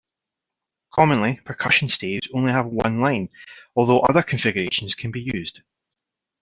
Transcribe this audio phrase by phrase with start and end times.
[0.91, 3.29] Commonly, percussion staves only have one line,
[3.75, 5.61] although other configurations can be used.